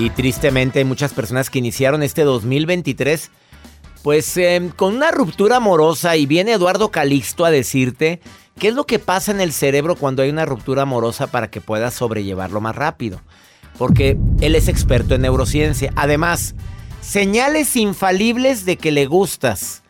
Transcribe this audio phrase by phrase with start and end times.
[0.00, 3.30] Sí, tristemente hay muchas personas que iniciaron este 2023
[4.02, 8.22] pues eh, con una ruptura amorosa y viene Eduardo Calixto a decirte
[8.58, 11.60] qué es lo que pasa en el cerebro cuando hay una ruptura amorosa para que
[11.60, 13.20] puedas sobrellevarlo más rápido.
[13.76, 15.92] Porque él es experto en neurociencia.
[15.96, 16.54] Además,
[17.02, 19.82] señales infalibles de que le gustas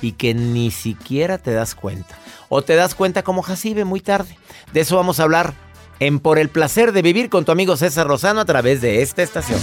[0.00, 2.18] y que ni siquiera te das cuenta.
[2.48, 4.34] O te das cuenta como Jacibe muy tarde.
[4.72, 5.52] De eso vamos a hablar
[6.00, 9.22] en Por el placer de vivir con tu amigo César Rosano a través de esta
[9.22, 9.60] estación.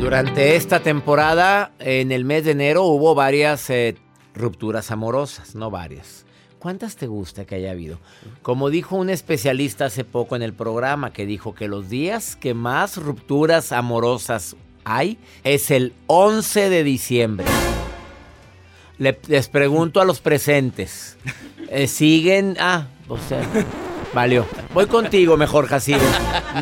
[0.00, 3.96] Durante esta temporada, en el mes de enero, hubo varias eh,
[4.34, 6.24] rupturas amorosas, no varias.
[6.60, 7.98] ¿Cuántas te gusta que haya habido?
[8.42, 12.54] Como dijo un especialista hace poco en el programa, que dijo que los días que
[12.54, 14.56] más rupturas amorosas
[14.86, 17.44] hay es el 11 de diciembre.
[18.98, 21.18] Le- les pregunto a los presentes,
[21.68, 22.56] eh, ¿siguen?
[22.58, 23.42] Ah, o sea,
[24.14, 24.46] valió.
[24.72, 26.00] Voy contigo mejor, Jacibe.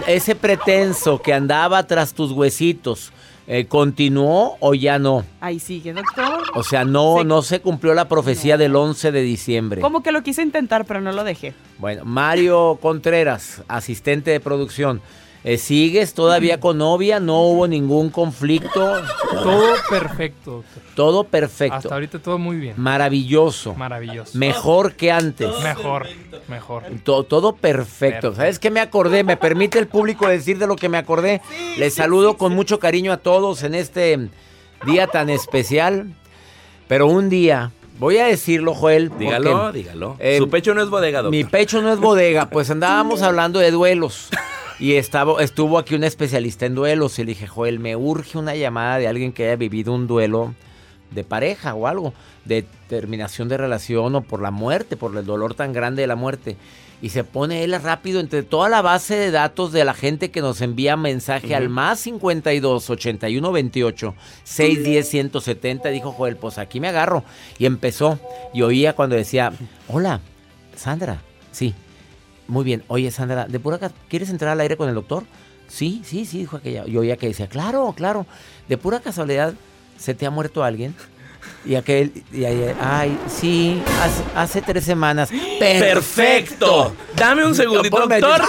[0.08, 3.12] Ese pretenso que andaba tras tus huesitos,
[3.46, 5.24] eh, ¿continuó o ya no?
[5.40, 6.42] Ahí sigue, doctor.
[6.54, 9.80] O sea, no, Se- no se cumplió la profecía del 11 de diciembre.
[9.80, 11.52] Como que lo quise intentar, pero no lo dejé.
[11.78, 15.00] Bueno, Mario Contreras, asistente de producción.
[15.44, 17.20] Eh, ¿Sigues todavía con novia?
[17.20, 19.02] ¿No hubo ningún conflicto?
[19.30, 20.82] Todo perfecto, doctor.
[20.94, 21.76] Todo perfecto.
[21.76, 22.74] Hasta ahorita todo muy bien.
[22.78, 23.74] Maravilloso.
[23.74, 24.38] Maravilloso.
[24.38, 25.48] Mejor que antes.
[25.62, 26.06] Mejor,
[26.48, 26.84] mejor.
[27.04, 27.84] To- todo perfecto.
[27.94, 28.34] Perfecto.
[28.36, 29.22] ¿Sabes qué me acordé?
[29.24, 31.42] ¿Me permite el público decir de lo que me acordé?
[31.76, 34.30] Les saludo con mucho cariño a todos en este
[34.86, 36.14] día tan especial.
[36.88, 39.08] Pero un día, voy a decirlo, Joel.
[39.10, 40.16] porque, Dígalo, dígalo.
[40.20, 41.30] eh, Su pecho no es bodega, doctor.
[41.36, 44.28] Mi pecho no es bodega, pues andábamos hablando de duelos.
[44.78, 47.18] Y estaba, estuvo aquí un especialista en duelos.
[47.18, 50.54] Y le dije, Joel, me urge una llamada de alguien que haya vivido un duelo
[51.10, 52.12] de pareja o algo,
[52.44, 56.16] de terminación de relación o por la muerte, por el dolor tan grande de la
[56.16, 56.56] muerte.
[57.00, 60.40] Y se pone él rápido entre toda la base de datos de la gente que
[60.40, 65.88] nos envía mensaje al más 52 81 28 610 170.
[65.90, 67.22] Dijo Joel, pues aquí me agarro.
[67.58, 68.18] Y empezó.
[68.54, 69.52] Y oía cuando decía,
[69.88, 70.20] hola,
[70.76, 71.20] Sandra.
[71.52, 71.74] Sí,
[72.48, 72.84] muy bien.
[72.88, 73.78] Oye, Sandra, ¿de pura
[74.08, 75.24] ¿quieres entrar al aire con el doctor?
[75.68, 76.84] Sí, sí, sí, dijo aquella.
[76.86, 78.26] Yo oía que decía, claro, claro.
[78.68, 79.54] De pura casualidad,
[79.98, 80.94] ¿se te ha muerto alguien?
[81.64, 85.30] Y aquel, y ahí, ay, sí, hace, hace tres semanas.
[85.58, 86.94] ¡Perfecto!
[87.16, 88.42] Dame un segundito, doctor.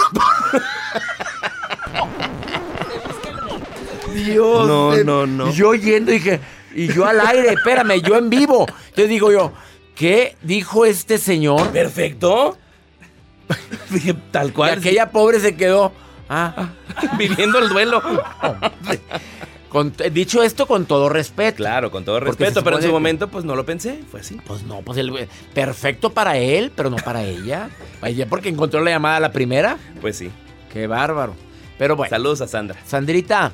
[4.14, 4.66] Dios.
[4.66, 5.48] No, de- no, no.
[5.48, 6.40] Y yo yendo dije,
[6.74, 8.66] y yo al aire, espérame, yo en vivo.
[8.96, 9.52] Yo digo yo,
[9.94, 11.68] ¿qué dijo este señor?
[11.70, 12.56] ¿Perfecto?
[13.90, 14.78] Dije, Tal Y cual.
[14.78, 15.92] aquella pobre se quedó.
[16.28, 16.70] Ah,
[17.18, 18.02] Viviendo el duelo.
[19.68, 21.56] con- dicho esto con todo respeto.
[21.58, 24.00] Claro, con todo respeto, pero en su momento, pues no lo pensé.
[24.10, 24.40] Fue así.
[24.46, 27.68] Pues no, pues el, perfecto para él, pero no para ella.
[28.02, 29.76] Ella porque encontró la llamada a la primera.
[30.00, 30.30] Pues sí.
[30.72, 31.34] Qué bárbaro.
[31.78, 32.76] Pero bueno, Saludos a Sandra.
[32.86, 33.52] Sandrita,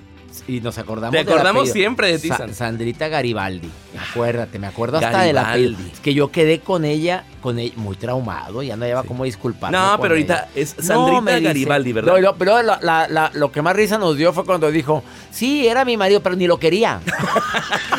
[0.49, 2.53] Y nos acordamos Te acordamos siempre de ti, Sa-.
[2.53, 3.71] Sandrita Garibaldi.
[4.11, 5.11] Acuérdate, me acuerdo hasta.
[5.11, 5.91] Garibaldi.
[5.93, 9.77] Es que yo quedé con ella, con ella muy traumado, ya no lleva cómo disculparme.
[9.77, 10.63] No, pero ahorita ella.
[10.63, 12.19] es Sandrita dice- Garibaldi, ¿verdad?
[12.21, 15.67] No, pero la- la- la- lo que más risa nos dio fue cuando dijo, sí,
[15.69, 17.01] era mi marido, pero ni lo quería.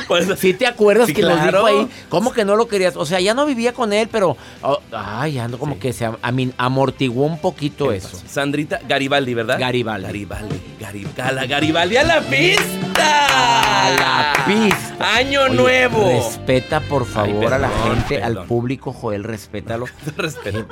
[0.07, 1.65] Pues, ¿Sí te acuerdas Sí, que nos claro.
[1.65, 1.88] dijo ahí?
[2.09, 2.95] ¿Cómo que no lo querías?
[2.97, 4.35] O sea, ya no vivía con él, pero...
[4.62, 5.80] oh, ay, ando como Sí.
[5.80, 8.19] que se amin- amortiguó un poquito ¿qué eso.
[8.27, 9.59] Sandrita Garibaldi, ¿verdad?
[9.59, 10.06] Garibaldi.
[10.07, 10.62] Garibaldi.
[10.80, 13.88] Gari- Gala- Garibaldi a la pista.
[13.88, 15.16] A la pista.
[15.16, 16.10] Año Oye, nuevo.
[16.10, 19.86] Respeta, por favor, Ay, a la perdón, gente, al público, Joel, respétalo.
[20.18, 20.68] Respeto.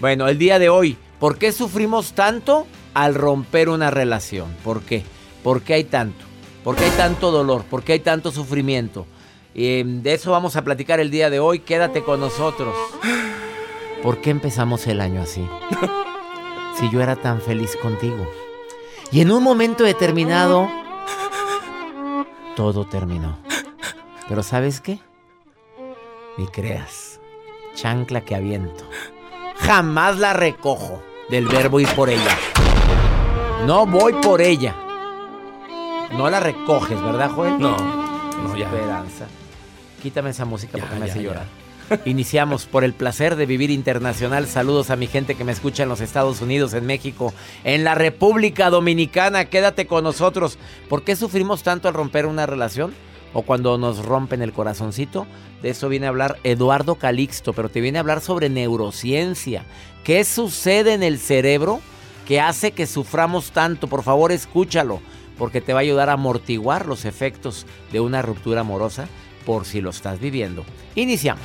[0.00, 4.48] Bueno, el día de hoy, ¿por qué sufrimos tanto al romper una relación?
[4.64, 5.04] ¿Por qué?
[5.42, 6.24] ¿Por qué hay tanto?
[6.64, 7.64] ¿Por qué hay tanto dolor?
[7.64, 9.06] ¿Por qué hay tanto sufrimiento?
[9.54, 11.60] Eh, de eso vamos a platicar el día de hoy.
[11.60, 12.74] Quédate con nosotros.
[14.02, 15.46] ¿Por qué empezamos el año así?
[16.78, 18.26] Si yo era tan feliz contigo.
[19.12, 20.70] Y en un momento determinado,
[22.56, 23.38] todo terminó.
[24.28, 24.98] Pero ¿sabes qué?
[26.38, 27.20] Ni creas.
[27.74, 28.84] Chancla que aviento.
[29.56, 32.36] Jamás la recojo del verbo ir por ella.
[33.66, 34.74] No voy por ella.
[36.12, 37.58] No la recoges, ¿verdad, Joel?
[37.58, 38.66] No, no, ya.
[38.66, 39.26] Esperanza.
[40.02, 41.44] Quítame esa música Ya, porque me ya, hace ya.
[42.04, 44.46] Iniciamos por el placer de vivir internacional.
[44.46, 47.34] Saludos a mi gente que me escucha en los Estados Unidos, en México,
[47.64, 49.44] en la República Dominicana.
[49.44, 50.58] Quédate con nosotros.
[50.88, 52.94] ¿Por qué sufrimos tanto al romper una relación?
[53.34, 55.26] O cuando nos rompen el corazoncito.
[55.62, 59.64] De eso viene a hablar Eduardo Calixto, pero te viene a hablar sobre neurociencia.
[60.02, 61.80] ¿Qué sucede en el cerebro
[62.26, 63.86] que hace que suframos tanto?
[63.86, 65.00] Por favor, escúchalo,
[65.38, 69.08] porque te va a ayudar a amortiguar los efectos de una ruptura amorosa
[69.44, 70.64] por si lo estás viviendo.
[70.94, 71.44] Iniciamos.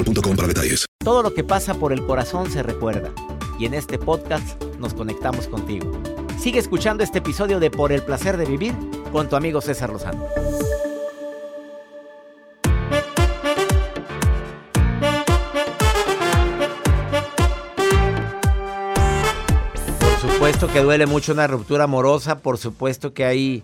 [0.03, 0.85] boostmobile.com para detalles.
[1.03, 3.11] Todo lo que pasa por el corazón se recuerda.
[3.59, 5.91] Y en este podcast nos conectamos contigo.
[6.39, 8.73] Sigue escuchando este episodio de Por el placer de vivir
[9.11, 10.25] con tu amigo César Lozano.
[19.99, 23.63] Por supuesto que duele mucho una ruptura amorosa, por supuesto que hay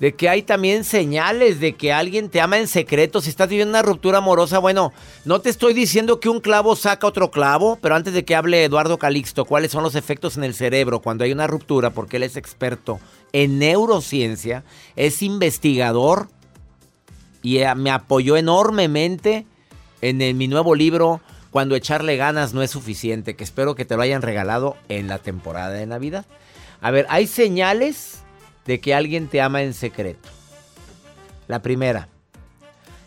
[0.00, 3.20] de que hay también señales de que alguien te ama en secreto.
[3.20, 4.92] Si estás viviendo una ruptura amorosa, bueno,
[5.26, 8.64] no te estoy diciendo que un clavo saca otro clavo, pero antes de que hable
[8.64, 11.90] Eduardo Calixto, ¿cuáles son los efectos en el cerebro cuando hay una ruptura?
[11.90, 12.98] Porque él es experto
[13.32, 14.64] en neurociencia,
[14.96, 16.28] es investigador
[17.42, 19.46] y eh, me apoyó enormemente
[20.00, 23.96] en el- mi nuevo libro Cuando echarle ganas no es suficiente, que espero que te
[23.96, 26.24] lo hayan regalado en la temporada de Navidad.
[26.80, 28.20] A ver, hay señales
[28.70, 30.28] de que alguien te ama en secreto.
[31.48, 32.08] La primera,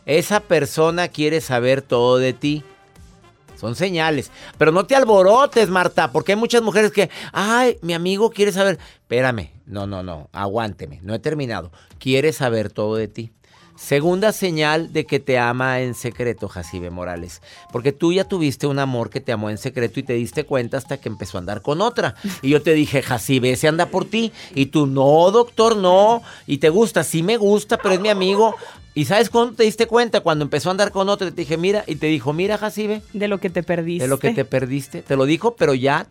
[0.06, 2.66] esa persona quiere saber todo de ti.
[3.56, 4.30] Son señales.
[4.58, 8.78] Pero no te alborotes, Marta, porque hay muchas mujeres que, ay, mi amigo quiere saber.
[9.04, 11.72] Espérame, no, no, no, aguánteme, no he terminado.
[11.98, 13.32] Quiere saber todo de ti.
[13.76, 17.42] Segunda señal de que te ama en secreto, Jacibe Morales.
[17.72, 20.78] Porque tú ya tuviste un amor que te amó en secreto y te diste cuenta
[20.78, 22.16] hasta que empezó a andar con otra.
[22.42, 24.32] Y yo te dije, Jacibe, ese anda por ti.
[24.56, 26.22] Y tú, no, doctor, no.
[26.48, 28.56] Y te gusta, sí me gusta, pero es mi amigo.
[28.94, 30.22] ¿Y sabes cuándo te diste cuenta?
[30.22, 33.28] Cuando empezó a andar con otro, te dije, mira, y te dijo, mira, Jacibe, De
[33.28, 34.04] lo que te perdiste.
[34.04, 35.02] de lo que te perdiste.
[35.02, 36.06] Te lo dijo, pero ya,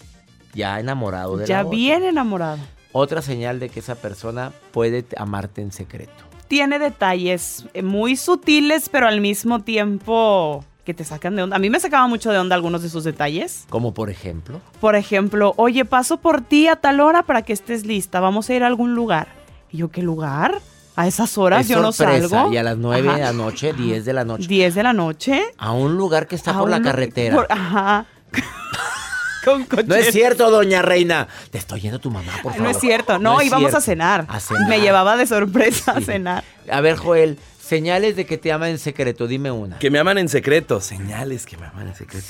[0.52, 1.70] ya enamorado de la Ya otra.
[1.70, 2.58] bien enamorado.
[2.90, 6.12] Otra señal de que esa persona puede amarte en secreto.
[6.52, 11.56] Tiene detalles eh, muy sutiles, pero al mismo tiempo que te sacan de onda.
[11.56, 13.64] A mí me sacaba mucho de onda algunos de sus detalles.
[13.70, 14.60] Como por ejemplo.
[14.78, 18.20] Por ejemplo, oye, paso por ti a tal hora para que estés lista.
[18.20, 19.28] Vamos a ir a algún lugar.
[19.70, 20.60] Y yo, ¿qué lugar?
[20.94, 22.52] A esas horas es yo no salgo.
[22.52, 23.16] Y a las 9 Ajá.
[23.16, 24.46] de la noche, 10 de la noche.
[24.46, 25.42] 10 de la noche.
[25.56, 27.34] A un lugar que está a por la carretera.
[27.34, 28.04] por- ajá.
[29.44, 29.66] Con.
[29.86, 31.28] No es cierto, doña Reina.
[31.50, 32.60] Te estoy yendo tu mamá, por favor.
[32.60, 33.18] No es cierto.
[33.18, 34.26] No, es íbamos a cenar.
[34.28, 34.68] A cenar.
[34.68, 36.02] Me llevaba de sorpresa Sí.
[36.02, 36.44] a cenar.
[36.70, 39.78] A ver, Joel, señales de que te ama en secreto, dime una.
[39.78, 40.80] Que me aman en secreto.
[40.80, 42.26] Señales que me aman en secreto.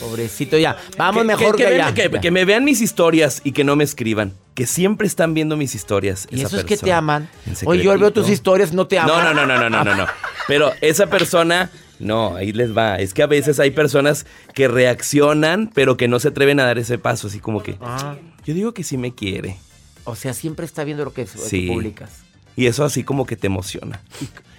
[0.00, 0.76] Pobrecito, ya.
[0.96, 1.84] Vamos Que- mejor que, que, que ya.
[1.86, 2.20] vean- que- Ya.
[2.20, 4.32] que me vean mis historias y que no me escriban.
[4.54, 6.28] Que siempre están viendo mis historias.
[6.30, 7.28] Y esa esos que te aman.
[7.46, 9.08] en Oye, yo veo tus historias, no te aman.
[9.24, 10.06] No, no, no, no, no, no, no, no.
[10.46, 11.70] Pero esa persona,
[12.02, 12.96] no, ahí les va.
[12.96, 16.78] Es que a veces hay personas que reaccionan, pero que no se atreven a dar
[16.78, 17.76] ese paso, así como que.
[17.80, 19.56] Ah, Yo digo que sí me quiere.
[20.04, 21.68] o sea, siempre está viendo lo que, Sí.
[21.68, 22.10] publicas.
[22.56, 24.00] Y eso así como que te emociona.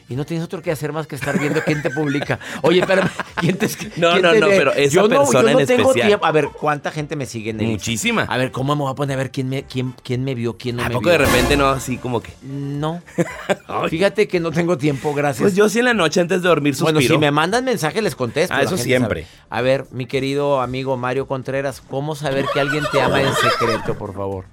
[0.10, 2.38] Y no tienes otro que hacer más que estar viendo quién te publica.
[2.62, 5.50] Oye, espérame, ¿quién te escri- No, quién no, te no, pero esa yo no, persona
[5.52, 6.08] yo no en tengo especial.
[6.08, 6.26] tiempo.
[6.26, 8.24] A ver, ¿cuánta gente me sigue en el Muchísima.
[8.24, 10.58] A ver, ¿cómo me voy a poner a ver quién me, quién, quién me vio,
[10.58, 11.14] quién no ¿A me poco vio?
[11.14, 11.70] de repente no?
[11.70, 12.32] Así como que.
[12.44, 13.02] No.
[13.90, 15.42] Fíjate que no tengo tiempo, gracias.
[15.42, 16.94] Pues yo sí en la noche antes de dormir suspiro.
[17.00, 18.54] Bueno, si me mandan mensaje les contesto.
[18.56, 19.24] Ah, eso siempre.
[19.24, 19.44] sabe.
[19.50, 23.96] A ver, mi querido amigo Mario Contreras, ¿cómo saber que alguien te ama en secreto,
[23.98, 24.46] por favor?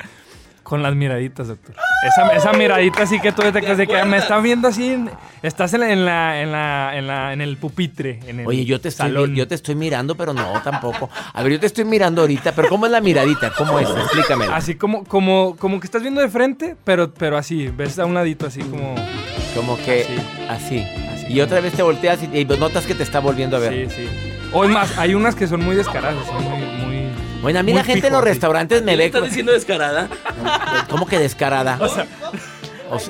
[0.71, 1.75] Con las miraditas, doctor.
[2.07, 5.05] Esa, esa miradita así que tú te quedas de que me estás viendo así.
[5.43, 8.21] estás en la, en la, en la, en la- en el pupitre.
[8.29, 11.11] En el Oye, yo te, estoy, yo te estoy mirando, pero no, tampoco.
[11.35, 13.51] A ver, yo te estoy mirando ahorita, pero ¿cómo es la miradita?
[13.59, 13.89] ¿Cómo es?
[13.91, 14.55] Explícamela.
[14.55, 18.15] Así como, como, como que estás viendo de frente, pero, pero así, ves a un
[18.15, 18.95] ladito así como.
[19.57, 20.07] Como que
[20.49, 20.87] así.
[21.13, 21.27] Así.
[21.33, 23.89] Y otra vez te volteas y, y notas que te está volviendo a ver.
[23.91, 24.09] Sí, sí.
[24.53, 26.90] O es más, hay unas que son muy descaradas, son muy, muy.
[27.43, 29.07] Bueno, a mí muy la gente en los restaurantes me ¿Me ve.
[29.07, 30.09] estás diciendo descarada?
[30.91, 31.79] ¿Cómo que descarada?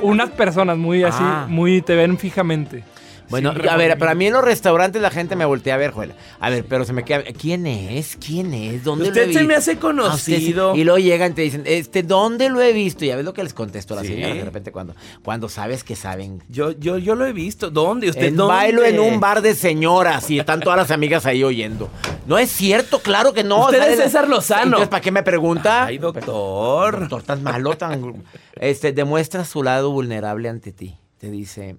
[0.03, 1.47] Unas personas muy así, Ah.
[1.49, 2.85] muy te ven fijamente.
[3.31, 3.99] Bueno, a ver, remordimiento.
[4.01, 6.13] pero a mí en los restaurantes la gente me voltea a ver, Joel.
[6.41, 7.23] A ver, pero se me queda.
[7.23, 8.17] ¿Quién es?
[8.17, 8.83] ¿Quién es?
[8.85, 9.59] ¿Dónde Usted lo he se me visto?
[9.59, 10.75] hace Ah, usted conocido.
[10.77, 13.05] Y luego llegan y te dicen, este, ¿dónde lo he visto?
[13.05, 14.15] Ya ves lo que les contesto a las Sí.
[14.15, 16.43] señoras de repente cuando, cuando sabes que saben.
[16.49, 17.71] Yo, yo, yo lo he visto.
[17.71, 18.09] ¿Dónde?
[18.11, 18.55] ¿Usted En dónde?
[18.55, 21.89] bailo en un bar de señoras y están todas las amigas ahí oyendo.
[22.27, 23.65] No es cierto, claro que no.
[23.67, 24.65] Usted es la- César Lozano.
[24.65, 25.85] Entonces, ¿para qué me pregunta?
[25.87, 27.01] Ay, doctor.
[27.01, 28.25] Doctor, tan malo, tan...
[28.57, 30.97] Este, demuestra su lado vulnerable ante ti.
[31.19, 31.77] Te dice,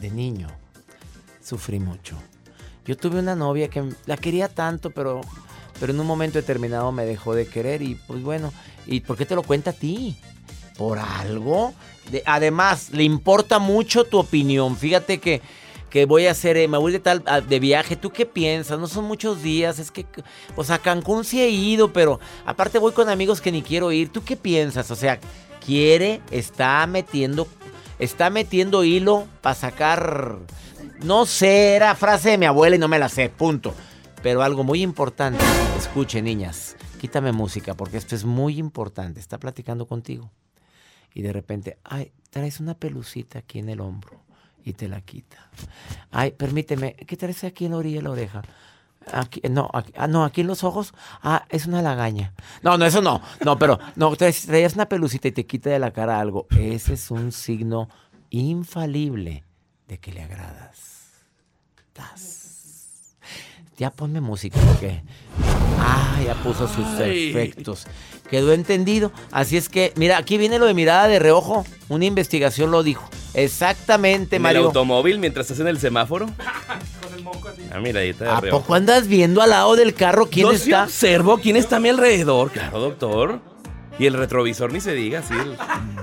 [0.00, 0.48] de niño,
[1.48, 2.16] sufrí mucho.
[2.84, 5.20] Yo tuve una novia que la quería tanto, pero,
[5.80, 8.52] pero en un momento determinado me dejó de querer y pues bueno,
[8.86, 10.16] ¿y por qué te lo cuenta a ti?
[10.76, 11.74] ¿Por algo?
[12.10, 14.76] De- además, le importa mucho tu opinión.
[14.76, 15.42] Fíjate que,
[15.90, 17.96] que voy a hacer, eh, me voy de tal de viaje.
[17.96, 18.78] ¿Tú qué piensas?
[18.78, 19.78] No son muchos días.
[19.78, 20.06] Es que,
[20.54, 24.10] pues a Cancún sí he ido, pero aparte voy con amigos que ni quiero ir.
[24.10, 24.90] ¿Tú qué piensas?
[24.90, 25.18] O sea,
[25.66, 27.46] quiere, está metiendo,
[27.98, 30.38] está metiendo hilo para sacar.
[31.02, 33.72] No sé, era frase de mi abuela y no me la sé, punto.
[34.20, 35.44] Pero algo muy importante,
[35.78, 39.20] escuche niñas, quítame música porque esto es muy importante.
[39.20, 40.32] Está platicando contigo
[41.14, 44.22] y de repente, ay, traes una pelucita aquí en el hombro
[44.64, 45.50] y te la quita.
[46.10, 48.42] Ay, permíteme, ¿qué traes aquí en la orilla de la oreja?
[49.12, 52.34] Aquí, no, aquí, ah, no, aquí en los ojos, ah, es una lagaña.
[52.62, 55.78] No, no, eso no, no, pero, no, traes, traías una pelucita y te quita de
[55.78, 56.48] la cara algo.
[56.50, 57.88] Ese es un signo
[58.30, 59.44] infalible
[59.88, 60.78] de que le agradas.
[61.92, 62.44] Tas.
[63.78, 65.02] Ya ponme música porque,
[65.78, 67.30] ah, ya puso sus Ay.
[67.30, 67.86] efectos.
[68.28, 69.12] Quedó entendido.
[69.30, 71.64] Así es que, mira, aquí viene lo de mirada de reojo.
[71.88, 73.08] Una investigación lo dijo.
[73.34, 74.64] Exactamente, ¿En el Mario.
[74.66, 76.26] automóvil mientras estás en el semáforo?
[77.70, 78.60] Ah, mira, ahí está ¿A de reojo.
[78.62, 80.84] poco andas viendo al lado del carro quién está?
[80.84, 82.50] observo quién está a mi alrededor.
[82.50, 83.40] Claro, doctor.
[83.98, 85.34] Y el retrovisor ni se diga, sí.
[85.34, 85.56] el-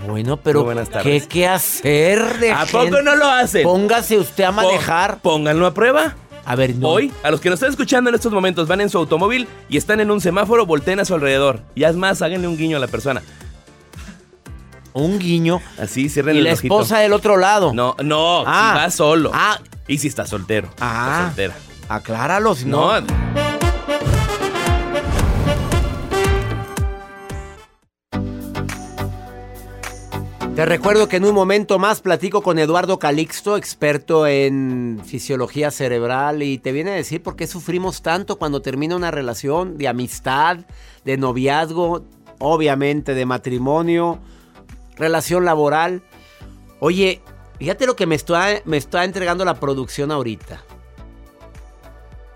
[0.08, 0.68] Bueno, pero
[1.02, 3.64] ¿qué, qué hacer de ¿A poco no lo hacen?
[3.64, 5.20] Póngase usted a manejar.
[5.20, 6.16] Pónganlo a prueba.
[6.48, 6.90] A ver, no.
[6.90, 9.78] Hoy, a los que nos están escuchando en estos momentos, van en su automóvil y
[9.78, 11.62] están en un semáforo, volteen a su alrededor.
[11.74, 13.24] Y es más, háganle un guiño a la persona.
[14.94, 15.62] Un guiño.
[15.80, 16.74] Así, cierren Y el la ojito.
[16.75, 17.74] esposa del otro lado.
[17.74, 18.74] No, no, Ah.
[18.74, 19.32] si va solo.
[19.34, 19.60] Ah.
[19.88, 20.70] Y si está soltero.
[20.80, 21.25] Ah.
[21.28, 21.56] soltera.
[21.90, 23.02] Acláralo, si no.
[23.02, 23.08] No.
[30.56, 36.44] Te recuerdo que en un momento más platico con Eduardo Calixto, experto en fisiología cerebral,
[36.44, 40.60] y te viene a decir por qué sufrimos tanto cuando termina una relación de amistad,
[41.04, 42.06] de noviazgo,
[42.40, 44.20] obviamente de matrimonio,
[44.96, 46.04] relación laboral.
[46.80, 47.22] Oye,
[47.60, 50.64] fíjate lo que me está, me está entregando la producción ahorita.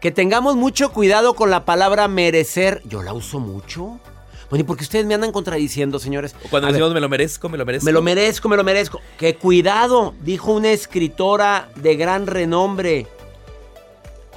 [0.02, 2.82] Que tengamos mucho cuidado con la palabra merecer.
[2.84, 4.02] Yo la uso mucho.
[4.50, 6.36] Bueno, ¿y por qué ustedes me andan contradiciendo, señores?
[6.50, 6.74] Cuando A ver.
[6.74, 7.86] decimos me lo merezco, me lo merezco.
[7.86, 9.00] Me lo merezco, me lo merezco.
[9.18, 13.06] Que cuidado, dijo una escritora de gran renombre.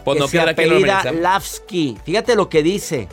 [0.05, 1.23] Pues que se no apellida merecemos.
[1.23, 1.99] Lavsky.
[2.05, 3.09] Fíjate lo que dice.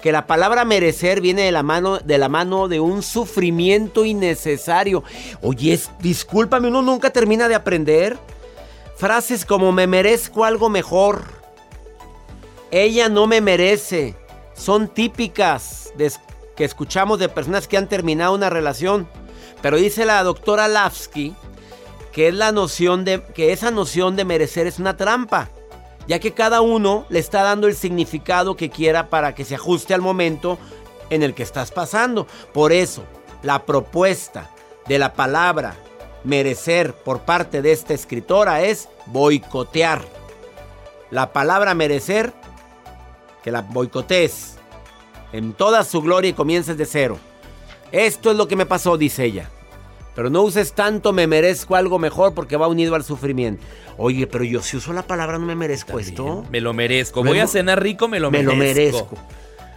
[0.00, 5.02] Que la palabra merecer viene de la mano de, la mano de un sufrimiento innecesario.
[5.42, 8.16] Oye, es- discúlpame, uno nunca termina de aprender.
[8.96, 11.24] Frases como me merezco algo mejor.
[12.70, 14.14] Ella no me merece.
[14.56, 15.92] Son típicas
[16.56, 19.08] que escuchamos de personas que han terminado una relación.
[19.62, 21.34] Pero dice la doctora Lavsky
[22.16, 25.50] que es la noción de que esa noción de merecer es una trampa,
[26.08, 29.92] ya que cada uno le está dando el significado que quiera para que se ajuste
[29.92, 30.56] al momento
[31.10, 32.26] en el que estás pasando.
[32.54, 33.04] Por eso,
[33.42, 34.48] la propuesta
[34.88, 35.76] de la palabra
[36.24, 40.00] merecer por parte de esta escritora es boicotear.
[41.10, 42.32] La palabra merecer
[43.46, 44.56] que la boicotees
[45.32, 47.16] en toda su gloria y comiences de cero.
[47.92, 49.48] Esto es lo que me pasó, dice ella.
[50.16, 53.62] Pero no uses tanto me merezco algo mejor porque va unido al sufrimiento.
[53.98, 56.44] Oye, pero yo si uso la palabra no me merezco esto.
[56.50, 57.22] Me lo merezco.
[57.22, 58.56] Me Voy a cenar rico, me lo me merezco.
[58.58, 59.16] lo merezco.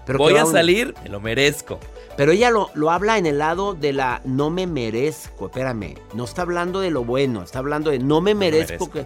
[0.08, 1.80] Pero Voy a un- salir, me lo merezco.
[2.18, 5.46] Pero ella lo, lo habla en el lado de la no me merezco.
[5.46, 8.92] Espérame, no está hablando de lo bueno, está hablando de no me me merezco, merezco.
[8.92, 9.06] que.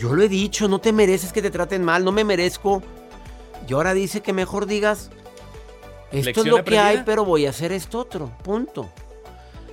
[0.00, 2.82] Yo lo he dicho, no te mereces que te traten mal, no me merezco.
[3.68, 5.10] Y ahora dice que mejor digas,
[6.12, 6.86] esto es lo que aprendida.
[6.88, 8.30] hay, pero voy a hacer esto otro.
[8.42, 8.90] Punto.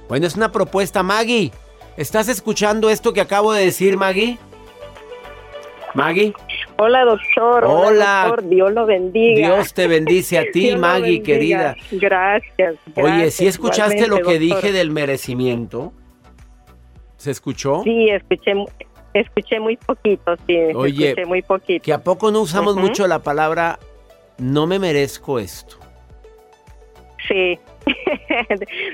[0.08, 1.52] Bueno, es una propuesta, Maggie.
[1.98, 4.38] ¿Estás escuchando esto que acabo de decir, Maggie?
[5.96, 6.34] Maggie,
[6.80, 7.66] Hola, doctor.
[7.66, 8.26] Hola.
[8.28, 8.50] doctor.
[8.50, 9.56] Dios lo bendiga.
[9.56, 11.24] Dios te bendice a ti, Maggie, bendiga.
[11.26, 11.76] querida.
[11.92, 12.76] Gracias.
[12.96, 14.40] Oye, ¿sí escuchaste lo que doctor.
[14.40, 15.92] dije del merecimiento?
[17.16, 17.82] ¿Se escuchó?
[17.84, 18.54] Sí, escuché,
[19.14, 20.58] escuché muy poquito, sí.
[20.76, 21.84] Oye, escuché muy poquito.
[21.84, 23.80] Que a poco no usamos mucho la palabra
[24.38, 25.78] no me merezco esto.
[27.28, 27.60] Sí.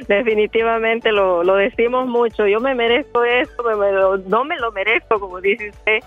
[0.07, 2.47] Definitivamente lo, lo decimos mucho.
[2.47, 5.99] Yo me merezco esto, me- me lo- no me lo merezco, como dice usted.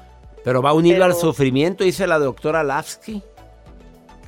[0.44, 3.22] Pero va unido al Pero- sufrimiento, dice la doctora Lavsky.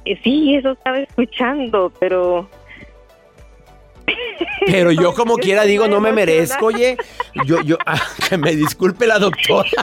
[0.05, 2.49] Y sí, eso estaba escuchando, pero...
[4.67, 6.97] Pero yo como Yo quiera digo, no me merezco, oye.
[7.45, 9.69] Yo, yo, ah, que me disculpe la doctora.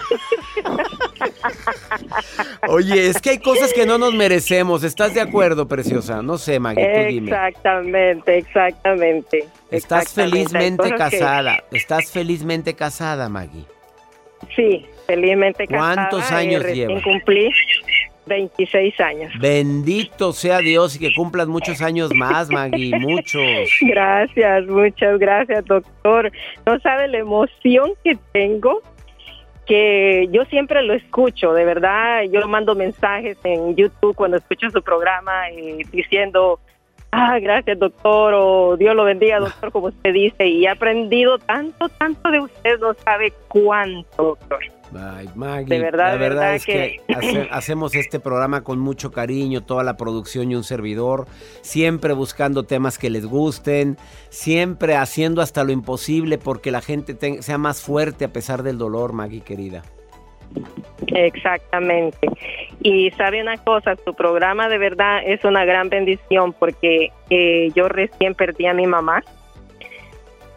[2.68, 4.84] Oye, es que hay cosas que no nos merecemos.
[4.84, 6.22] ¿Estás de acuerdo, preciosa?
[6.22, 7.32] No sé, Maggie, tú dime.
[7.32, 9.48] Exactamente, exactamente.
[9.72, 10.50] Estás exactamente.
[10.50, 11.64] Felizmente que- casada.
[11.72, 13.66] Estás felizmente casada, Maggie.
[14.56, 15.96] Sí, felizmente casada.
[16.10, 17.02] ¿Cuántos años recién lleva?
[17.04, 17.50] cumplí
[18.26, 19.32] 26 años.
[19.40, 22.98] Bendito sea Dios y que cumplas muchos años más, Maggie.
[23.00, 23.44] Muchos.
[23.82, 26.32] Gracias, muchas gracias, doctor.
[26.66, 28.82] No sabe la emoción que tengo,
[29.66, 32.24] que yo siempre lo escucho, de verdad.
[32.32, 36.60] Yo mando mensajes en YouTube cuando escucho su programa y diciendo,
[37.12, 40.48] ah, gracias, doctor, o Dios lo bendiga, doctor, como usted dice.
[40.48, 44.60] Y he aprendido tanto, tanto de usted, no sabe cuánto, doctor.
[44.98, 48.80] Ay, Maggie, De verdad, la verdad, verdad es que, que- hace- hacemos este programa con
[48.80, 51.28] mucho cariño, toda la producción y un servidor,
[51.62, 53.98] siempre buscando temas que les gusten,
[54.30, 58.78] siempre haciendo hasta lo imposible porque la gente te- sea más fuerte a pesar del
[58.78, 59.84] dolor, Maggie querida.
[61.08, 62.28] Exactamente.
[62.82, 67.90] Y sabe una cosa, su programa de verdad es una gran bendición porque eh, yo
[67.90, 69.24] recién perdí a mi mamá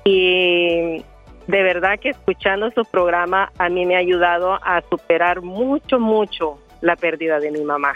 [0.04, 1.02] y
[1.48, 6.58] de verdad que escuchando su programa a mí me ha ayudado a superar mucho, mucho
[6.82, 7.94] la pérdida de mi mamá.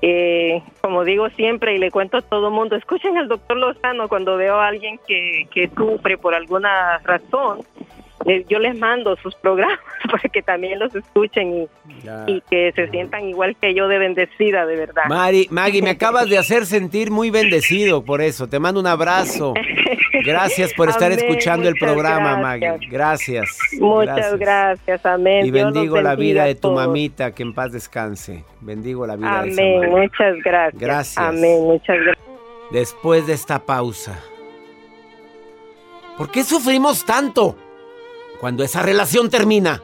[0.00, 4.08] Eh, como digo siempre y le cuento a todo el mundo, escuchen al doctor Lozano
[4.08, 7.60] cuando veo a alguien que, que sufre por alguna razón.
[8.26, 9.78] Eh, yo les mando sus programas
[10.10, 11.68] para que también los escuchen y,
[12.26, 15.04] y que se sientan igual que yo de bendecida, de verdad.
[15.08, 18.46] Mari, Maggie, me acabas de hacer sentir muy bendecido por eso.
[18.48, 19.54] Te mando un abrazo.
[20.24, 22.42] Gracias por estar Amén, escuchando el programa, gracias.
[22.42, 22.88] Maggie.
[22.90, 23.58] Gracias.
[23.78, 25.46] Muchas gracias, amén.
[25.46, 28.44] Y Dios bendigo la vida de tu mamita, que en paz descanse.
[28.60, 30.80] Bendigo la vida de esa Amén, muchas gracias.
[30.80, 31.18] Gracias.
[31.18, 32.26] Amén, muchas gracias.
[32.70, 34.20] Después de esta pausa.
[36.18, 37.56] ¿Por qué sufrimos tanto
[38.40, 39.82] cuando esa relación termina?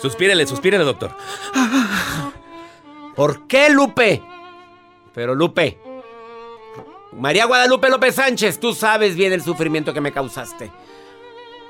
[0.00, 1.10] Suspírele, suspírele, doctor.
[3.14, 4.22] ¿Por qué, Lupe?
[5.12, 5.78] Pero Lupe.
[7.12, 10.70] María Guadalupe López Sánchez, tú sabes bien el sufrimiento que me causaste.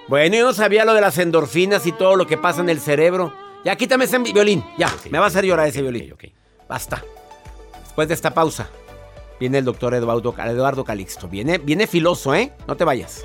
[0.08, 2.80] Bueno, yo no sabía lo de las endorfinas y todo lo que pasa en el
[2.80, 3.32] cerebro.
[3.64, 4.64] Ya quítame ese violín.
[4.76, 6.12] Ya, me va a hacer llorar ese violín.
[6.12, 6.32] Ok, ok.
[6.68, 7.02] Basta.
[7.82, 8.68] Después de esta pausa,
[9.40, 11.28] viene el doctor Eduardo, Eduardo Calixto.
[11.28, 12.52] Viene, viene filoso, ¿eh?
[12.66, 13.24] No te vayas.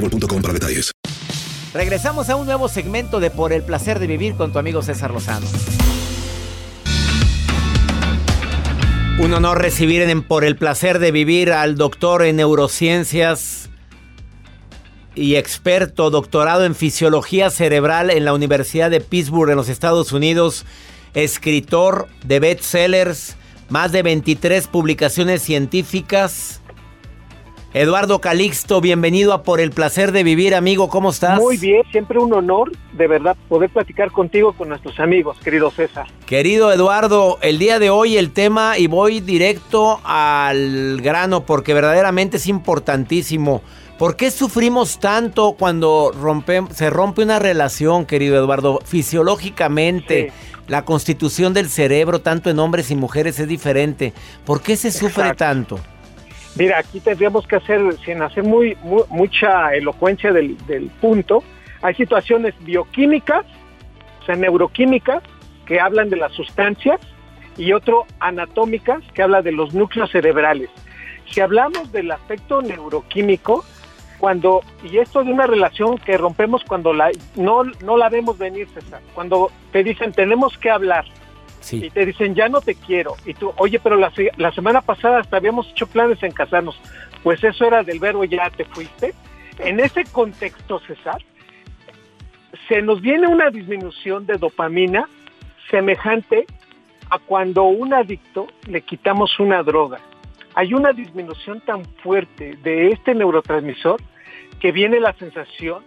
[0.09, 0.91] para detalles.
[1.73, 5.11] Regresamos a un nuevo segmento de Por el placer de vivir con tu amigo César
[5.11, 5.47] Lozano.
[9.19, 13.69] Un honor recibir en Por el placer de vivir al doctor en neurociencias
[15.13, 20.65] y experto, doctorado en fisiología cerebral en la Universidad de Pittsburgh en los Estados Unidos,
[21.13, 23.35] escritor de bestsellers,
[23.69, 26.60] más de 23 publicaciones científicas
[27.73, 31.39] Eduardo Calixto, bienvenido a Por el Placer de Vivir, amigo, ¿cómo estás?
[31.39, 36.05] Muy bien, siempre un honor, de verdad, poder platicar contigo, con nuestros amigos, querido César.
[36.25, 42.35] Querido Eduardo, el día de hoy el tema, y voy directo al grano, porque verdaderamente
[42.35, 43.61] es importantísimo.
[43.97, 46.11] ¿Por qué sufrimos tanto cuando
[46.73, 48.81] se rompe una relación, querido Eduardo?
[48.83, 50.33] Fisiológicamente,
[50.67, 54.11] la constitución del cerebro, tanto en hombres y mujeres, es diferente.
[54.43, 55.79] ¿Por qué se sufre tanto?
[56.55, 58.77] Mira, aquí tendríamos que hacer, sin hacer muy,
[59.09, 60.57] mucha elocuencia del,
[60.99, 61.43] punto,
[61.81, 63.45] hay situaciones bioquímicas,
[64.21, 65.23] o sea, neuroquímicas,
[65.65, 66.99] que hablan de las sustancias,
[67.57, 70.69] y otro anatómicas, que habla de los núcleos cerebrales.
[71.29, 73.63] Si hablamos del aspecto neuroquímico,
[74.17, 78.67] cuando, y esto de una relación que rompemos cuando la, no, no la vemos venir,
[78.69, 81.05] César, cuando te dicen tenemos que hablar,
[81.71, 83.15] y te dicen, ya no te quiero.
[83.25, 84.11] Y tú, oye, pero la,
[84.51, 86.79] semana pasada hasta habíamos hecho planes en casarnos.
[87.23, 89.13] Pues eso era del verbo ya te fuiste.
[89.59, 91.23] En ese contexto, César,
[92.67, 95.07] se nos viene una disminución de dopamina
[95.69, 96.45] semejante
[97.09, 99.99] a cuando un adicto le quitamos una droga.
[100.55, 104.01] Hay una disminución tan fuerte de este neurotransmisor
[104.59, 105.83] que viene la sensación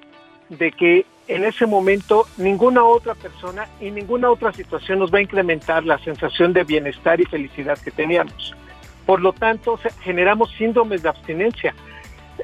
[0.49, 5.23] de que en ese momento ninguna otra persona y ninguna otra situación nos va a
[5.23, 8.55] incrementar la sensación de bienestar y felicidad que teníamos.
[9.07, 11.75] Por lo tanto, generamos síndromes de abstinencia.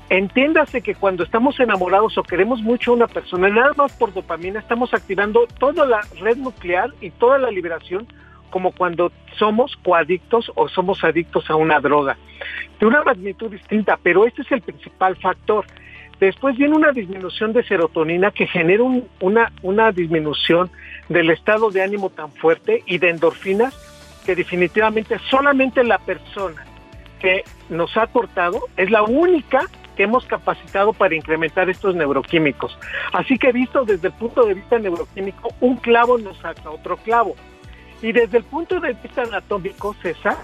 [0.09, 4.61] Entiéndase que cuando estamos enamorados o queremos mucho a una persona, nada más por dopamina,
[4.61, 8.07] estamos activando toda la red nuclear y toda la liberación
[8.51, 12.17] como cuando somos coadictos o somos adictos a una droga.
[12.79, 15.65] De una magnitud distinta, pero este es el principal factor.
[16.21, 18.85] Después viene una disminución de serotonina que genera
[19.21, 20.71] una, una disminución
[21.09, 23.75] del estado de ánimo tan fuerte y de endorfinas
[24.27, 26.67] que definitivamente solamente la persona
[27.21, 29.63] que nos ha cortado es la única
[29.97, 32.79] que hemos capacitado para incrementar estos neuroquímicos.
[33.13, 37.35] Así que visto desde el punto de vista neuroquímico, un clavo nos saca otro clavo.
[38.03, 40.37] Y desde el punto de vista anatómico, César,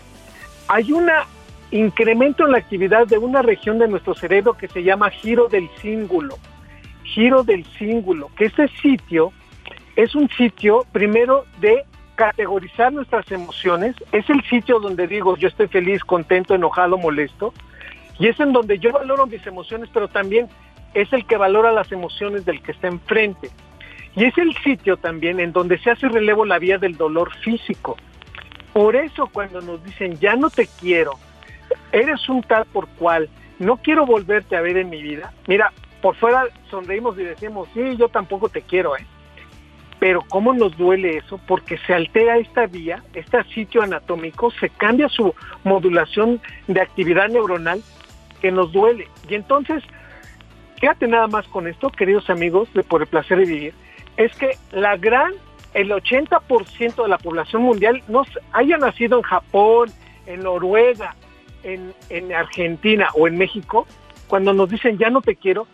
[0.69, 1.27] hay una
[1.71, 5.69] incremento en la actividad de una región de nuestro cerebro que se llama giro del
[5.81, 6.39] cíngulo.
[7.05, 9.33] Giro del cíngulo, que ese sitio
[9.97, 15.69] es un sitio primero de categorizar nuestras emociones, es el sitio donde digo yo estoy
[15.69, 17.53] feliz, contento, enojado, molesto,
[18.19, 20.49] y es en donde yo valoro mis emociones, pero también
[20.95, 23.51] es el que valora las emociones del que está enfrente.
[24.15, 27.99] Y es el sitio también en donde se hace relevo la vía del dolor físico.
[28.73, 31.19] Por eso cuando nos dicen ya no te quiero,
[32.01, 33.29] eres un tal por cual,
[33.59, 35.33] no quiero volverte a ver en mi vida.
[35.47, 39.07] Mira, por fuera sonreímos y decimos, sí, yo tampoco te quiero, ¿eh?
[39.99, 41.41] Pero ¿cómo nos duele eso?
[41.47, 47.83] Porque se altera esta vía, este sitio anatómico, se cambia su modulación de actividad neuronal
[48.43, 49.09] que nos duele.
[49.27, 49.83] Y entonces,
[50.79, 53.75] quédate nada más con esto, queridos amigos, de por el placer de vivir,
[54.19, 55.33] es que la gran,
[55.73, 59.89] el 80% de la población mundial no haya nacido en Japón,
[60.27, 61.17] en Noruega,
[61.67, 63.87] en, Argentina o en México,
[64.27, 65.67] cuando nos dicen ya no te quiero,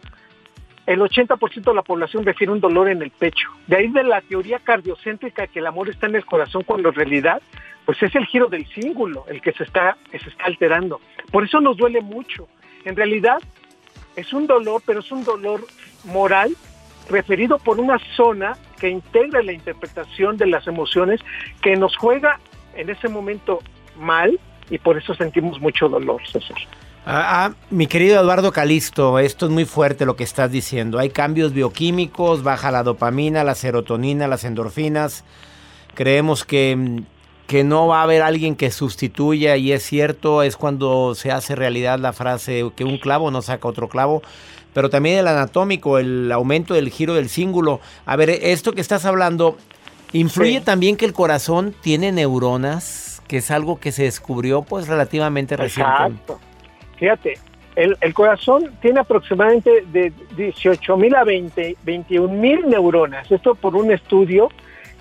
[0.86, 3.48] el 80% de la población refiere un dolor en el pecho.
[3.66, 6.94] De ahí de la teoría cardiocéntrica que el amor está en el corazón cuando en
[6.94, 7.40] realidad
[7.84, 11.00] pues es el giro del cíngulo el que se está, se está alterando.
[11.30, 12.48] Por eso nos duele mucho.
[12.84, 13.38] En realidad
[14.16, 15.64] es un dolor, pero es un dolor
[16.04, 16.56] moral
[17.10, 21.20] referido por una zona que integra la interpretación de las emociones
[21.60, 22.40] que nos juega
[22.74, 23.60] en ese momento
[23.96, 24.38] mal
[24.70, 26.56] y por eso sentimos mucho dolor, César.
[27.04, 30.98] Ah, ah, mi querido Eduardo Calisto, esto es muy fuerte lo que estás diciendo.
[31.00, 35.24] Hay cambios bioquímicos, baja la dopamina, la serotonina, las endorfinas.
[35.94, 37.02] Creemos que,
[37.48, 41.56] que no va a haber alguien que sustituya y es cierto, es cuando se hace
[41.56, 44.22] realidad la frase que un clavo no saca otro clavo.
[44.72, 47.80] Pero también el anatómico, el aumento del giro del cíngulo.
[48.06, 49.58] A ver, esto que estás hablando,
[50.12, 50.64] ¿influye Sí.
[50.64, 53.11] también que el corazón tiene neuronas?
[53.36, 55.54] Es algo que se descubrió pues relativamente.
[55.54, 56.38] Exacto.
[56.98, 57.34] Fíjate,
[57.74, 63.30] el, corazón tiene aproximadamente de 18 mil a 20, 21 mil neuronas.
[63.30, 64.48] Esto por un estudio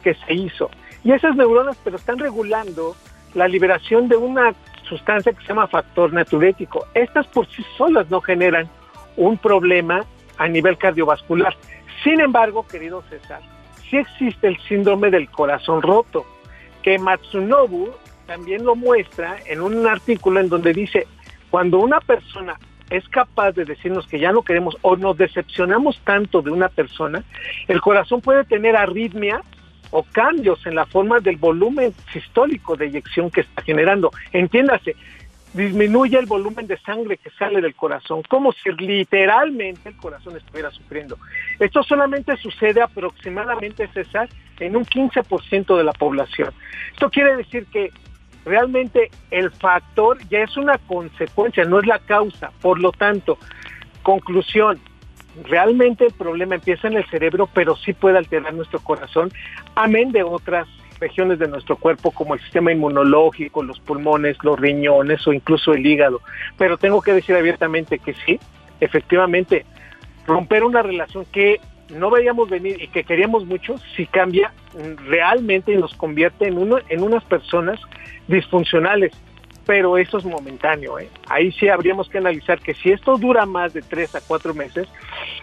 [0.04, 0.70] que se hizo.
[1.04, 2.96] Y esas neuronas, pero están regulando
[3.34, 4.54] la liberación de una
[4.88, 6.88] sustancia que se llama factor natriurético.
[6.94, 8.70] Estas por sí solas no generan
[9.18, 10.06] un problema
[10.38, 11.56] a nivel cardiovascular.
[12.04, 13.42] Sin embargo, querido César,
[13.90, 16.26] sí existe el síndrome del corazón roto,
[16.82, 17.90] que Matsunobu
[18.32, 21.06] también lo muestra en un artículo en donde dice,
[21.50, 22.58] cuando una persona
[22.90, 27.26] es capaz de decirnos que ya no queremos o nos decepcionamos tanto de una persona,
[27.68, 29.42] el corazón puede tener arritmia
[29.90, 34.12] o cambios en la forma del volumen sistólico de eyección que está generando.
[34.32, 34.96] Entiéndase,
[35.54, 40.72] disminuye el volumen de sangre que sale del corazón, como si literalmente el corazón estuviera
[40.72, 41.18] sufriendo.
[41.60, 46.54] Esto solamente sucede aproximadamente, César, en un 15% de la población.
[46.94, 47.92] Esto quiere decir que
[48.46, 52.52] realmente el factor ya es una consecuencia, no es la causa.
[52.62, 53.38] Por lo tanto,
[54.04, 54.80] conclusión,
[55.44, 59.32] realmente el problema empieza en el cerebro, pero sí puede alterar nuestro corazón,
[59.76, 60.68] amén de otras
[61.00, 65.86] regiones de nuestro cuerpo como el sistema inmunológico, los pulmones, los riñones o incluso el
[65.86, 66.22] hígado.
[66.58, 68.40] Pero tengo que decir abiertamente que sí,
[68.80, 69.66] efectivamente,
[70.28, 71.60] romper una relación que
[71.92, 76.58] no veíamos venir y que queríamos mucho, si cambia mm, realmente y nos convierte en,
[76.58, 77.80] uno, en unas personas
[78.28, 79.14] disfuncionales.
[79.66, 80.98] Pero eso es momentáneo.
[81.00, 81.08] ¿eh?
[81.28, 84.88] Ahí sí habríamos que analizar que si esto dura más de tres a cuatro meses,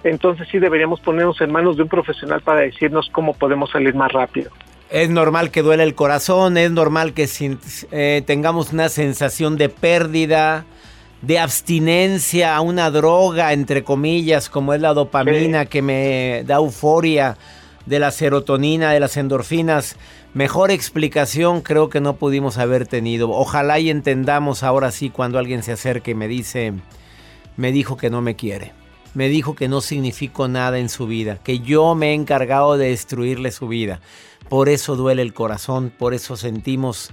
[0.02, 4.12] entonces sí deberíamos ponernos en manos de un profesional para decirnos cómo podemos salir más
[4.12, 4.50] rápido.
[4.90, 7.28] Es normal que duele el corazón, es normal que
[7.92, 10.64] eh, tengamos una sensación de pérdida,
[11.22, 17.36] de abstinencia a una droga, entre comillas, como es la dopamina que me da euforia,
[17.86, 19.96] de la serotonina, de las endorfinas.
[20.34, 23.30] Mejor explicación creo que no pudimos haber tenido.
[23.30, 26.74] Ojalá y entendamos ahora sí cuando alguien se acerque y me dice,
[27.56, 28.72] me dijo que no me quiere.
[29.14, 32.90] Me dijo que no significo nada en su vida, que yo me he encargado de
[32.90, 34.00] destruirle su vida.
[34.50, 37.10] Por eso duele el corazón, por eso sentimos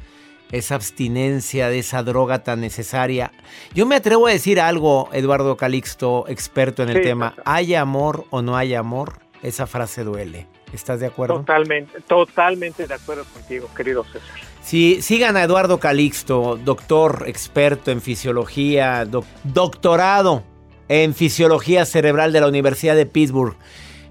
[0.51, 3.31] esa abstinencia de esa droga tan necesaria.
[3.73, 7.33] Yo me atrevo a decir algo, Eduardo Calixto, experto en el Sí, tema.
[7.45, 9.19] ¿Hay amor o no hay amor?
[9.41, 10.47] Esa frase duele.
[10.73, 11.35] ¿Estás de acuerdo?
[11.35, 14.21] Totalmente, totalmente de acuerdo contigo, querido César.
[14.61, 20.43] Sí, sigan a Eduardo Calixto, doctor experto en fisiología, doc- doctorado
[20.87, 23.55] en fisiología cerebral de la Universidad de Pittsburgh.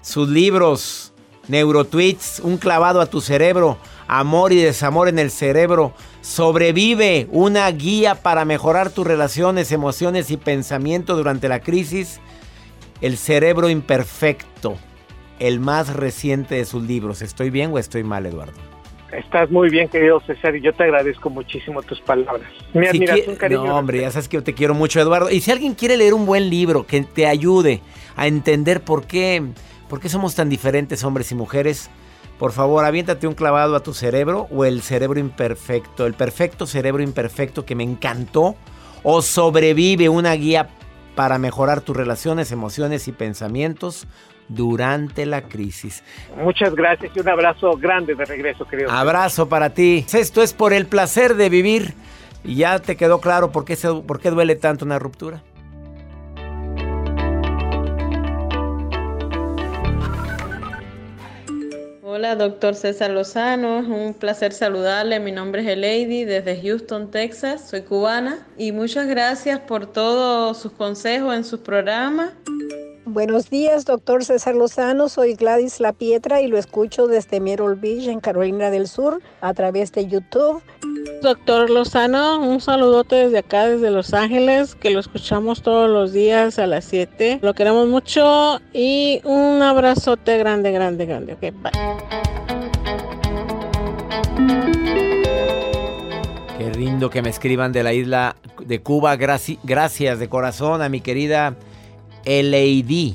[0.00, 1.12] Sus libros,
[1.48, 3.76] Neurotweets, Un clavado a tu cerebro,
[4.08, 10.36] Amor y desamor en el cerebro, Sobrevive, una guía para mejorar tus relaciones, emociones y
[10.36, 12.20] pensamiento durante la crisis,
[13.00, 14.76] El cerebro imperfecto,
[15.38, 17.20] el más reciente de sus libros.
[17.20, 18.75] ¿Estoy bien o estoy mal, Eduardo?
[19.12, 22.50] Estás muy bien, querido César, y yo te agradezco muchísimo tus palabras.
[22.74, 23.64] Mi Si admiración, cariño.
[23.64, 25.30] no, hombre, ya sabes que yo te quiero mucho, Eduardo.
[25.30, 27.80] Y si alguien quiere leer un buen libro que te ayude
[28.16, 29.42] a entender por qué,
[29.88, 31.88] por qué somos tan diferentes hombres y mujeres,
[32.38, 37.02] por favor, aviéntate un clavado a tu cerebro o el cerebro imperfecto, el perfecto cerebro
[37.02, 38.56] imperfecto que me encantó,
[39.02, 40.68] o sobrevive una guía
[41.14, 44.06] para mejorar tus relaciones, emociones y pensamientos
[44.48, 46.02] durante la crisis.
[46.36, 48.90] Muchas gracias y un abrazo grande de regreso, querido.
[48.90, 50.04] Abrazo para ti.
[50.12, 51.94] Esto es por el placer de vivir.
[52.44, 55.42] Y ya te quedó claro por qué, se- por qué duele tanto una ruptura.
[62.02, 63.80] Hola, doctor César Lozano.
[63.80, 65.18] Es un placer saludarle.
[65.20, 67.68] Mi nombre es Elady desde Houston, Texas.
[67.68, 72.30] Soy cubana y muchas gracias por todos sus consejos en sus programas.
[73.08, 75.08] Buenos días, doctor César Lozano.
[75.08, 79.54] Soy Gladys La Pietra y lo escucho desde Merrill Beach, en Carolina del Sur, a
[79.54, 80.60] través de YouTube.
[81.22, 86.58] Doctor Lozano, un saludote desde acá, desde Los Ángeles, que lo escuchamos todos los días
[86.58, 87.38] a las 7.
[87.42, 91.32] Lo queremos mucho y un abrazote grande, grande, grande.
[91.34, 91.72] Ok, bye.
[96.58, 99.16] Qué lindo que me escriban de la isla de Cuba.
[99.16, 101.54] Graci- gracias de corazón a mi querida
[102.26, 103.14] Eleidi.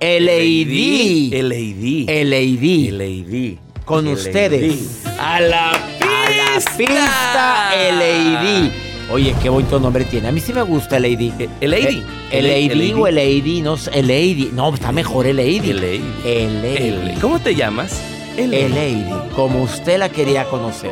[0.00, 1.30] Eleidi.
[1.32, 2.04] Eleidi.
[2.08, 2.88] Eleidi.
[2.88, 3.58] Eleidi.
[3.84, 5.04] Con ustedes.
[5.18, 8.72] A la A la pista, Eleidi.
[9.12, 10.28] Oye, qué bonito nombre tiene.
[10.28, 11.32] A mí sí me gusta Eleidi.
[11.60, 12.02] Eleidi.
[12.32, 12.92] Eleidi Eleidi.
[12.94, 13.90] o Eleidi, no sé.
[13.94, 14.50] Eleidi.
[14.52, 15.26] No, está mejor.
[15.26, 15.70] Eleidi.
[15.70, 16.04] Eleidi.
[16.24, 18.00] Ele- ¿Cómo te llamas?
[18.36, 19.04] Eleidi,
[19.36, 20.90] como usted la quería conocer.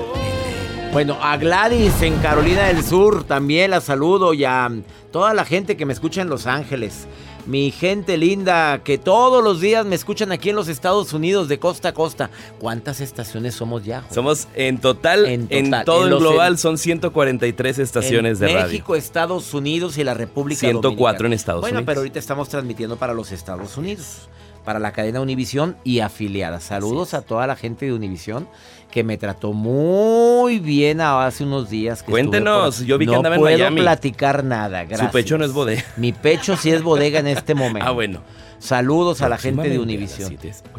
[0.93, 4.71] Bueno, a Gladys en Carolina del Sur también la saludo y a
[5.11, 7.09] toda la gente que me escucha en Los Ángeles.
[7.47, 11.59] Mi gente linda que todos los días me escuchan aquí en los Estados Unidos de
[11.59, 12.31] costa a costa.
[12.61, 14.05] ¿Cuántas estaciones somos ya?
[14.13, 18.67] Somos en total, En en, todo en el global son 143 estaciones en de radio.
[18.69, 21.27] México, Estados Unidos y la República 104 Dominicana.
[21.27, 21.87] en Estados bueno, Unidos.
[21.87, 24.29] pero ahorita estamos transmitiendo para los Estados Unidos,
[24.65, 26.65] para la cadena Univisión y afiliadas.
[26.65, 28.49] Saludos a toda la gente de Univisión
[28.91, 32.03] que me trató muy bien hace unos días.
[32.03, 33.81] Que Cuéntenos, por- yo vi que no andaba en puedo Miami.
[33.81, 35.09] platicar nada, gracias.
[35.09, 35.83] Su pecho no es bodega.
[35.97, 37.89] Mi pecho sí es bodega en este momento.
[37.89, 38.21] Ah, bueno.
[38.59, 40.37] Saludos a la gente de Univisión.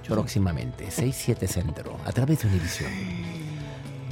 [0.08, 2.90] Próximamente, 6-7 Centro, a través de Univisión.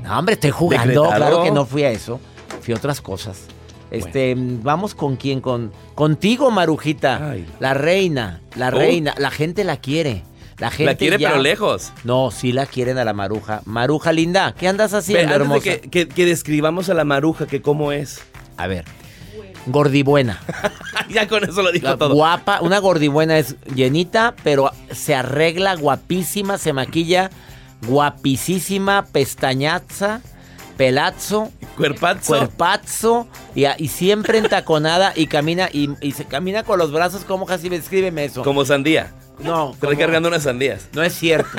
[0.03, 1.03] No, hombre, estoy jugando.
[1.03, 1.15] Decretado.
[1.29, 2.19] Claro que no fui a eso.
[2.61, 3.43] Fui a otras cosas.
[3.91, 7.45] Este, vamos con quién, con contigo, Marujita, Ay.
[7.59, 8.71] la reina, la Oh.
[8.71, 10.23] reina, la gente la quiere.
[10.57, 11.91] La gente La quiere, ya- pero lejos.
[12.03, 13.61] No, sí la quieren a la Maruja.
[13.65, 15.61] Maruja linda, ¿qué andas haciendo, hermosa?
[15.63, 18.21] que, que- que describamos a la maruja, que cómo es.
[18.57, 18.85] A ver,
[19.65, 20.39] gordibuena.
[21.09, 22.13] ya con eso lo dijo La todo.
[22.13, 27.29] Guapa, una gordibuena es llenita, pero se arregla guapísima, se maquilla
[27.87, 30.21] guapísima, pestañaza,
[30.77, 32.27] pelazo, Cuerpazo.
[32.37, 37.45] cuerpazo y, y siempre entaconada y camina y, y se camina con los brazos como
[37.45, 38.43] casi descríbeme eso.
[38.43, 39.11] Como sandía.
[39.39, 40.87] no, Está como- cargando unas sandías.
[40.93, 41.49] no es cierto.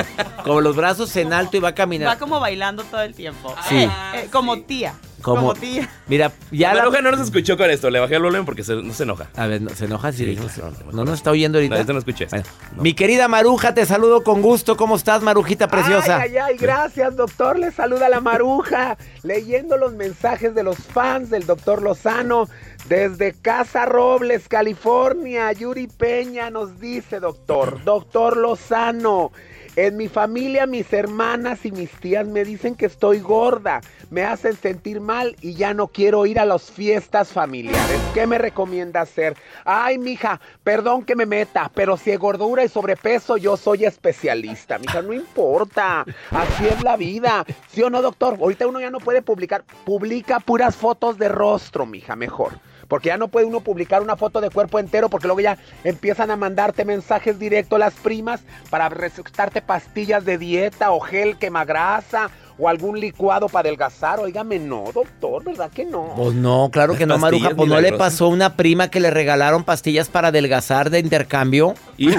[0.44, 2.18] Con los brazos en alto y va a Va caminar.
[2.18, 3.54] como bailando todo el tiempo.
[3.68, 3.88] Sí.
[4.14, 4.94] Eh, como tía.
[5.22, 5.88] Como- Como, tía.
[6.08, 7.88] Mira, ya la la, maruja no nos escuchó con esto.
[7.90, 9.28] Le bajé el volumen porque se- no se enoja.
[9.36, 11.74] A ver, no, se enoja si Sí, no no nos está oyendo ahorita.
[11.76, 12.26] No, esto no escuché.
[12.26, 12.44] Bueno,
[12.76, 12.82] No.
[12.82, 14.76] Mi querida Maruja, te saludo con gusto.
[14.76, 16.16] ¿Cómo estás, Marujita preciosa?
[16.18, 17.58] Ay, ay, ay, gracias, doctor.
[17.58, 18.98] Le saluda la maruja.
[19.22, 22.48] Leyendo los mensajes de los fans del doctor Lozano.
[22.88, 29.30] Desde Casa Robles, California, Yuri Peña nos dice, doctor, doctor Lozano.
[29.74, 33.80] En mi familia, mis hermanas y mis tías me dicen que estoy gorda,
[34.10, 37.98] me hacen sentir mal y ya no quiero ir a las fiestas familiares.
[38.12, 39.34] ¿Qué me recomienda hacer?
[39.64, 44.78] Ay, mija, perdón que me meta, pero si es gordura y sobrepeso, yo soy especialista.
[44.78, 46.04] Mija, no importa.
[46.30, 47.46] Así es la vida.
[47.68, 48.36] ¿Sí o no, doctor?
[48.38, 49.64] Ahorita uno ya no puede publicar.
[49.86, 52.52] Publica puras fotos de rostro, mija, mejor.
[52.92, 56.30] Porque ya no puede uno publicar una foto de cuerpo entero porque luego ya empiezan
[56.30, 62.28] a mandarte mensajes directos las primas para recetarte pastillas de dieta o gel quemagrasa
[62.62, 64.20] o algún licuado para adelgazar.
[64.20, 66.12] Óigame, no, doctor, ¿verdad que no?
[66.16, 67.50] Pues no, claro que no, Maruja.
[67.56, 71.74] Pues no le pasó a una prima que le regalaron pastillas para adelgazar de intercambio.
[71.98, 72.10] Y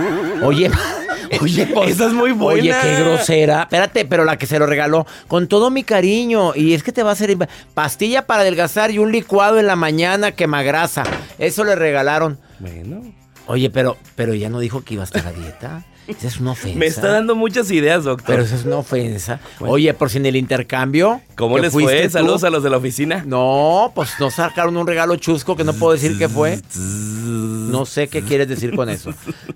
[0.44, 0.70] Oye,
[1.42, 2.60] oye, pues, Esa es muy buena.
[2.60, 3.62] Oye, qué grosera.
[3.64, 6.54] Espérate, pero la que se lo regaló, con todo mi cariño.
[6.56, 7.38] Y es que te va a hacer
[7.74, 11.04] pastilla para adelgazar y un licuado en la mañana que grasa.
[11.40, 12.38] Eso le regalaron.
[12.60, 13.02] bueno.
[13.46, 15.84] Oye, pero, pero ya no dijo que iba a estar a dieta.
[16.08, 16.78] Esa es una ofensa.
[16.80, 18.28] Me está dando muchas ideas, doctor.
[18.28, 19.40] Pero eso es una ofensa.
[19.60, 21.22] Oye, por si en el intercambio.
[21.38, 22.04] ¿Cómo les fue?
[22.06, 23.24] tú- Saludos a los de la oficina.
[23.26, 26.60] No, pues nos sacaron un regalo chusco que no puedo decir qué fue.
[26.76, 29.12] No sé qué quieres decir con eso.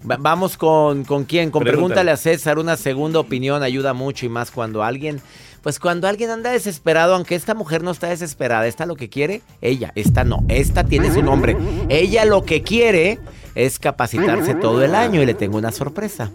[0.10, 1.52] Va- vamos con, con quién.
[1.52, 1.72] Con Pregúntale.
[1.78, 2.58] pregúntale a César.
[2.60, 5.22] Una segunda opinión ayuda mucho y más cuando alguien.
[5.62, 9.42] Pues cuando alguien anda desesperado, aunque esta mujer no está desesperada, esta lo que quiere,
[9.62, 11.58] ella, esta no, esta tiene su nombre.
[11.90, 13.20] Ella lo que quiere
[13.58, 16.32] es capacitarse todo el año y le tengo una sorpresa.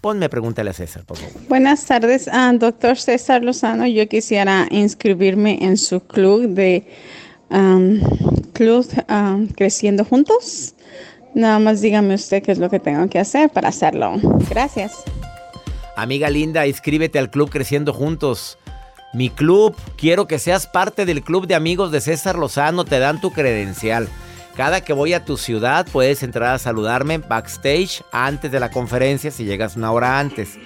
[0.00, 1.32] Ponme, pregúntale a César, por favor.
[1.48, 3.86] Buenas tardes, ah, doctor César Lozano.
[3.86, 6.86] Yo quisiera inscribirme en su club de
[8.52, 8.86] Club
[9.56, 10.74] Creciendo Juntos.
[11.34, 14.16] Nada más dígame usted qué es lo que tengo que hacer para hacerlo.
[14.50, 14.92] Gracias.
[15.96, 18.58] Amiga linda, inscríbete al club Creciendo Juntos.
[19.14, 23.20] Mi club, quiero que seas parte del club de amigos de César Lozano, te dan
[23.20, 24.08] tu credencial.
[24.56, 29.32] Cada que voy a tu ciudad puedes entrar a saludarme backstage antes de la conferencia
[29.32, 30.58] si llegas una hora antes.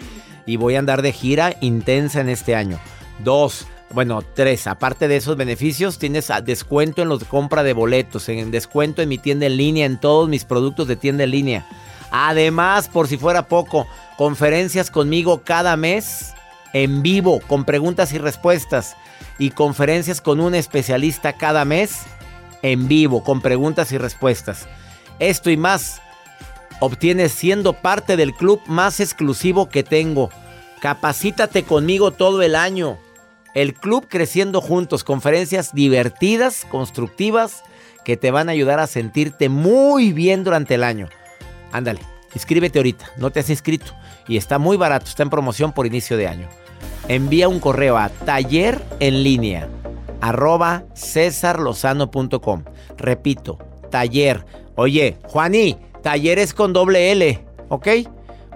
[0.44, 2.78] Y voy a andar de gira intensa en este año.
[3.24, 4.66] Dos, bueno, tres.
[4.66, 9.08] Aparte de esos beneficios, tienes ah, descuento en los compra de boletos, en descuento en
[9.08, 11.66] mi tienda en línea, en todos mis productos de tienda en línea.
[12.10, 13.86] Además, por si fuera poco,
[14.18, 16.34] conferencias conmigo cada mes
[16.74, 18.96] en vivo con preguntas y respuestas
[19.38, 22.02] y conferencias con un especialista cada mes
[22.62, 24.66] en vivo con preguntas y respuestas.
[25.18, 26.00] Esto y más
[26.80, 30.30] obtienes siendo parte del club más exclusivo que tengo.
[30.80, 32.98] Capacítate conmigo todo el año.
[33.54, 37.64] El club Creciendo Juntos, conferencias divertidas, constructivas,
[38.04, 41.08] que te van a ayudar a sentirte muy bien durante el año.
[41.72, 42.00] Ándale,
[42.34, 43.92] inscríbete ahorita, no te has inscrito
[44.28, 46.48] y está muy barato, está en promoción por inicio de año.
[47.08, 49.68] Envía un correo a taller en línea
[50.20, 52.64] arroba cesarlozano.com.
[52.96, 53.58] Repito,
[53.90, 54.44] taller.
[54.76, 57.88] Oye, Juaní, talleres con doble L, ¿ok?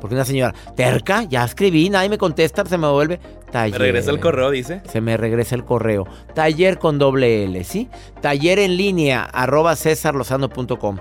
[0.00, 3.20] Porque una señora, terca, ya escribí, nadie me contesta, se me vuelve.
[3.52, 3.72] Taller.
[3.72, 4.80] Me regresa el correo, dice.
[4.90, 6.06] Se me regresa el correo.
[6.34, 7.88] Taller con doble L, ¿sí?
[8.20, 10.98] Taller en línea, arroba cesarlozano.com.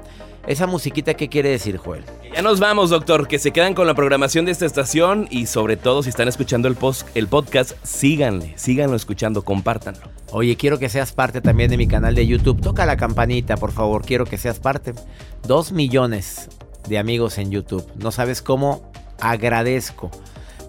[0.48, 2.04] Esa musiquita, ¿qué quiere decir, Joel?
[2.34, 3.28] Ya nos vamos, doctor.
[3.28, 6.68] Que se quedan con la programación de esta estación y sobre todo si están escuchando
[6.68, 10.02] el, post, el podcast, síganle, síganlo escuchando, compártanlo.
[10.32, 12.60] Oye, quiero que seas parte también de mi canal de YouTube.
[12.60, 14.94] Toca la campanita, por favor, quiero que seas parte.
[15.44, 16.50] Dos millones
[16.88, 17.86] de amigos en YouTube.
[17.96, 20.10] No sabes cómo agradezco.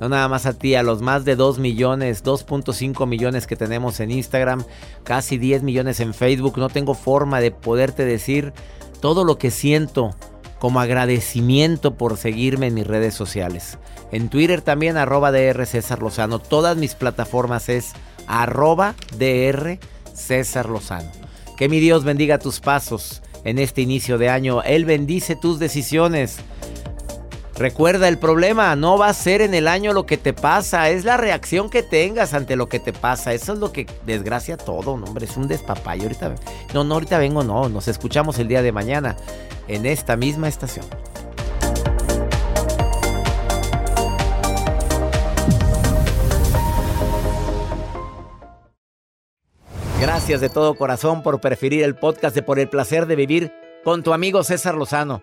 [0.01, 4.01] No nada más a ti, a los más de 2 millones, 2.5 millones que tenemos
[4.01, 4.65] en Instagram,
[5.05, 6.59] casi 10 millones en Facebook.
[6.59, 8.53] No tengo forma de poderte decir
[9.03, 10.15] todo lo que siento
[10.61, 13.79] como agradecimiento por seguirme en mis redes sociales.
[14.13, 16.39] En Twitter también arroba DR César Lozano.
[16.39, 17.95] Todas mis plataformas es
[18.29, 19.81] arroba DR
[20.15, 21.11] César Lozano.
[21.59, 24.63] Que mi Dios bendiga tus pasos en este inicio de año.
[24.63, 26.37] Él bendice tus decisiones.
[27.57, 31.05] Recuerda, el problema no va a ser en el año lo que te pasa, es
[31.05, 33.35] la reacción que tengas ante lo que te pasa.
[33.35, 36.05] Eso es lo que desgracia todo, no, hombre, es un despapayo.
[36.05, 36.35] Ahorita,
[36.73, 39.17] no, no, ahorita vengo, no, nos escuchamos el día de mañana
[39.69, 40.87] en esta misma estación.
[50.01, 53.53] Gracias de todo corazón por preferir el podcast de Por el placer de vivir
[53.85, 55.23] con tu amigo César Lozano.